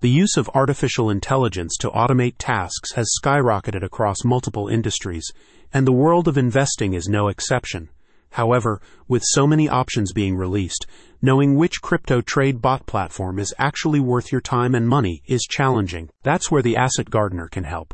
The 0.00 0.08
use 0.08 0.38
of 0.38 0.48
artificial 0.54 1.10
intelligence 1.10 1.76
to 1.80 1.90
automate 1.90 2.36
tasks 2.38 2.94
has 2.94 3.12
skyrocketed 3.22 3.82
across 3.82 4.24
multiple 4.24 4.66
industries, 4.66 5.30
and 5.74 5.86
the 5.86 5.92
world 5.92 6.26
of 6.26 6.38
investing 6.38 6.94
is 6.94 7.06
no 7.06 7.28
exception. 7.28 7.90
However, 8.30 8.80
with 9.08 9.22
so 9.22 9.46
many 9.46 9.68
options 9.68 10.14
being 10.14 10.36
released, 10.36 10.86
knowing 11.20 11.54
which 11.54 11.82
crypto 11.82 12.22
trade 12.22 12.62
bot 12.62 12.86
platform 12.86 13.38
is 13.38 13.52
actually 13.58 14.00
worth 14.00 14.32
your 14.32 14.40
time 14.40 14.74
and 14.74 14.88
money 14.88 15.22
is 15.26 15.42
challenging. 15.42 16.08
That's 16.22 16.50
where 16.50 16.62
the 16.62 16.78
Asset 16.78 17.10
Gardener 17.10 17.48
can 17.48 17.64
help. 17.64 17.92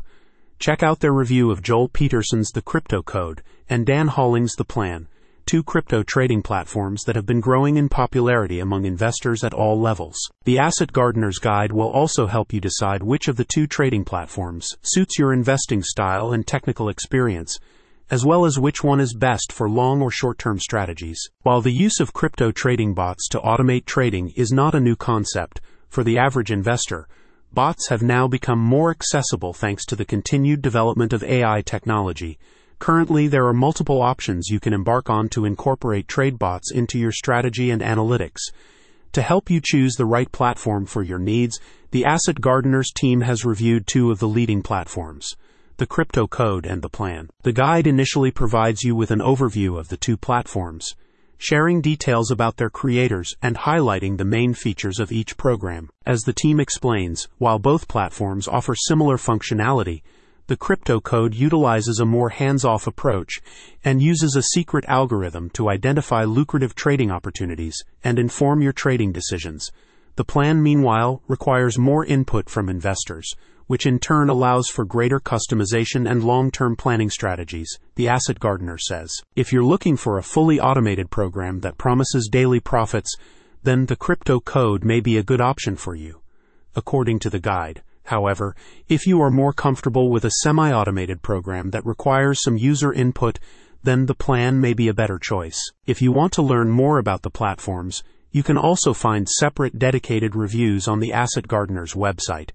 Check 0.59 0.81
out 0.81 1.01
their 1.01 1.11
review 1.11 1.51
of 1.51 1.61
Joel 1.61 1.89
Peterson's 1.89 2.51
The 2.51 2.61
Crypto 2.61 3.01
Code 3.01 3.43
and 3.69 3.85
Dan 3.85 4.07
Hollings' 4.07 4.55
The 4.55 4.63
Plan, 4.63 5.09
two 5.47 5.63
crypto 5.63 6.03
trading 6.03 6.41
platforms 6.41 7.03
that 7.05 7.15
have 7.15 7.25
been 7.25 7.39
growing 7.39 7.77
in 7.77 7.87
popularity 7.87 8.59
among 8.59 8.83
investors 8.83 9.45
at 9.45 9.53
all 9.53 9.79
levels. 9.79 10.17
The 10.43 10.59
Asset 10.59 10.91
Gardener's 10.91 11.39
Guide 11.39 11.71
will 11.71 11.89
also 11.89 12.27
help 12.27 12.51
you 12.51 12.59
decide 12.59 13.01
which 13.01 13.29
of 13.29 13.37
the 13.37 13.45
two 13.45 13.65
trading 13.65 14.03
platforms 14.03 14.67
suits 14.81 15.17
your 15.17 15.31
investing 15.31 15.81
style 15.81 16.33
and 16.33 16.45
technical 16.45 16.89
experience, 16.89 17.57
as 18.11 18.25
well 18.25 18.43
as 18.43 18.59
which 18.59 18.83
one 18.83 18.99
is 18.99 19.15
best 19.15 19.53
for 19.53 19.69
long 19.69 20.01
or 20.01 20.11
short 20.11 20.37
term 20.37 20.59
strategies. 20.59 21.29
While 21.43 21.61
the 21.61 21.71
use 21.71 22.01
of 22.01 22.11
crypto 22.11 22.51
trading 22.51 22.93
bots 22.93 23.29
to 23.29 23.39
automate 23.39 23.85
trading 23.85 24.33
is 24.35 24.51
not 24.51 24.75
a 24.75 24.81
new 24.81 24.97
concept 24.97 25.61
for 25.87 26.03
the 26.03 26.17
average 26.17 26.51
investor, 26.51 27.07
bots 27.53 27.87
have 27.87 28.01
now 28.01 28.27
become 28.27 28.59
more 28.59 28.91
accessible 28.91 29.53
thanks 29.53 29.85
to 29.85 29.95
the 29.95 30.03
continued 30.03 30.61
development 30.61 31.13
of 31.13 31.23
AI 31.23 31.61
technology 31.61 32.37
Currently, 32.79 33.27
there 33.27 33.47
are 33.47 33.53
multiple 33.53 34.01
options 34.01 34.49
you 34.49 34.59
can 34.59 34.73
embark 34.73 35.09
on 35.09 35.29
to 35.29 35.45
incorporate 35.45 36.07
trade 36.07 36.37
bots 36.37 36.71
into 36.71 36.99
your 36.99 37.11
strategy 37.11 37.71
and 37.71 37.81
analytics. 37.81 38.39
To 39.13 39.21
help 39.21 39.49
you 39.49 39.59
choose 39.63 39.95
the 39.95 40.05
right 40.05 40.31
platform 40.31 40.85
for 40.85 41.01
your 41.01 41.19
needs, 41.19 41.59
the 41.91 42.05
Asset 42.05 42.39
Gardeners 42.39 42.91
team 42.91 43.21
has 43.21 43.45
reviewed 43.45 43.87
two 43.87 44.11
of 44.11 44.19
the 44.19 44.27
leading 44.27 44.61
platforms 44.61 45.35
the 45.77 45.85
Crypto 45.85 46.25
Code 46.25 46.65
and 46.65 46.81
the 46.81 46.89
Plan. 46.89 47.29
The 47.43 47.53
guide 47.53 47.85
initially 47.85 48.31
provides 48.31 48.81
you 48.81 48.95
with 48.95 49.11
an 49.11 49.19
overview 49.19 49.79
of 49.79 49.89
the 49.89 49.97
two 49.97 50.17
platforms, 50.17 50.95
sharing 51.37 51.81
details 51.81 52.31
about 52.31 52.57
their 52.57 52.71
creators 52.71 53.35
and 53.43 53.55
highlighting 53.55 54.17
the 54.17 54.25
main 54.25 54.55
features 54.55 54.99
of 54.99 55.11
each 55.11 55.37
program. 55.37 55.89
As 56.03 56.21
the 56.21 56.33
team 56.33 56.59
explains, 56.59 57.27
while 57.37 57.59
both 57.59 57.87
platforms 57.87 58.47
offer 58.47 58.73
similar 58.73 59.17
functionality, 59.17 60.01
the 60.47 60.57
crypto 60.57 60.99
code 60.99 61.35
utilizes 61.35 61.99
a 61.99 62.05
more 62.05 62.29
hands-off 62.29 62.87
approach 62.87 63.41
and 63.83 64.01
uses 64.01 64.35
a 64.35 64.41
secret 64.41 64.85
algorithm 64.87 65.49
to 65.51 65.69
identify 65.69 66.23
lucrative 66.23 66.73
trading 66.73 67.11
opportunities 67.11 67.83
and 68.03 68.17
inform 68.17 68.61
your 68.61 68.73
trading 68.73 69.11
decisions. 69.11 69.69
The 70.15 70.23
plan, 70.23 70.63
meanwhile, 70.63 71.21
requires 71.27 71.77
more 71.77 72.05
input 72.05 72.49
from 72.49 72.69
investors, 72.69 73.35
which 73.67 73.85
in 73.85 73.99
turn 73.99 74.29
allows 74.29 74.69
for 74.69 74.85
greater 74.85 75.19
customization 75.19 76.09
and 76.09 76.23
long-term 76.23 76.77
planning 76.77 77.09
strategies, 77.09 77.77
the 77.95 78.07
Asset 78.07 78.39
Gardener 78.39 78.77
says. 78.77 79.13
If 79.35 79.51
you're 79.51 79.63
looking 79.63 79.97
for 79.97 80.17
a 80.17 80.23
fully 80.23 80.59
automated 80.59 81.11
program 81.11 81.59
that 81.59 81.77
promises 81.77 82.29
daily 82.31 82.61
profits, 82.61 83.13
then 83.63 83.87
the 83.87 83.97
crypto 83.97 84.39
code 84.39 84.85
may 84.85 85.01
be 85.01 85.17
a 85.17 85.23
good 85.23 85.41
option 85.41 85.75
for 85.75 85.93
you. 85.93 86.21
According 86.75 87.19
to 87.19 87.29
the 87.29 87.39
guide, 87.39 87.83
However, 88.07 88.55
if 88.87 89.05
you 89.05 89.21
are 89.21 89.29
more 89.29 89.51
comfortable 89.51 90.09
with 90.09 90.23
a 90.23 90.31
semi 90.41 90.71
automated 90.71 91.21
program 91.21 91.71
that 91.71 91.85
requires 91.85 92.41
some 92.41 92.57
user 92.57 92.93
input, 92.93 93.37
then 93.83 94.05
the 94.05 94.15
plan 94.15 94.61
may 94.61 94.73
be 94.73 94.87
a 94.87 94.93
better 94.93 95.19
choice. 95.19 95.59
If 95.85 96.01
you 96.01 96.13
want 96.13 96.31
to 96.33 96.41
learn 96.41 96.69
more 96.69 96.99
about 96.99 97.23
the 97.23 97.29
platforms, 97.29 98.03
you 98.31 98.43
can 98.43 98.57
also 98.57 98.93
find 98.93 99.27
separate 99.27 99.77
dedicated 99.77 100.35
reviews 100.37 100.87
on 100.87 101.01
the 101.01 101.11
Asset 101.11 101.49
Gardener's 101.49 101.95
website. 101.95 102.51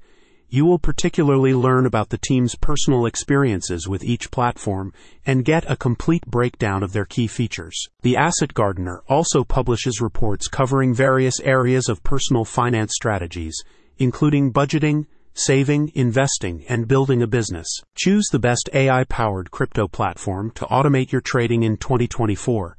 You 0.49 0.65
will 0.65 0.79
particularly 0.79 1.53
learn 1.53 1.85
about 1.85 2.09
the 2.09 2.19
team's 2.19 2.55
personal 2.55 3.05
experiences 3.05 3.87
with 3.87 4.03
each 4.03 4.31
platform 4.31 4.95
and 5.27 5.45
get 5.45 5.71
a 5.71 5.77
complete 5.77 6.27
breakdown 6.27 6.83
of 6.83 6.95
their 6.95 7.05
key 7.05 7.27
features. 7.27 7.79
The 8.01 8.17
Asset 8.17 8.55
Gardener 8.55 9.03
also 9.07 9.45
publishes 9.45 10.01
reports 10.01 10.49
covering 10.49 10.95
various 10.95 11.41
areas 11.41 11.91
of 11.91 12.03
personal 12.03 12.47
finance 12.47 12.95
strategies, 12.95 13.63
including 13.99 14.51
budgeting, 14.51 15.07
saving, 15.35 15.93
investing, 15.95 16.65
and 16.69 16.89
building 16.89 17.23
a 17.23 17.27
business. 17.27 17.69
Choose 17.95 18.27
the 18.31 18.39
best 18.39 18.69
AI 18.75 19.05
powered 19.05 19.51
crypto 19.51 19.89
platform 19.89 20.51
to 20.53 20.67
automate 20.67 21.13
your 21.13 21.21
trading 21.21 21.63
in 21.63 21.77
2024. 21.77 22.77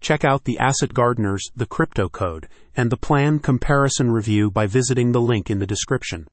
Check 0.00 0.24
out 0.24 0.44
the 0.44 0.58
Asset 0.58 0.94
Gardeners, 0.94 1.50
the 1.54 1.66
Crypto 1.66 2.08
Code, 2.08 2.48
and 2.74 2.90
the 2.90 2.96
Plan 2.96 3.38
Comparison 3.38 4.10
Review 4.10 4.50
by 4.50 4.66
visiting 4.66 5.12
the 5.12 5.20
link 5.20 5.50
in 5.50 5.58
the 5.58 5.66
description. 5.66 6.26